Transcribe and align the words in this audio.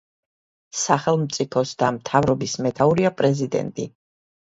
სახელმწიფოს 0.83 1.73
და 1.83 1.89
მთავრობის 1.97 2.55
მეთაურია 2.69 3.13
პრეზიდენტი. 3.21 3.87